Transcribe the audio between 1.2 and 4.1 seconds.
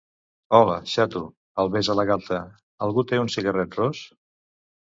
–el besa a la galta–, algú té un cigarret ros?